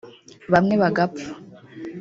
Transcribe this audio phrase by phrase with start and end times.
[0.53, 1.27] bamwe bagapfa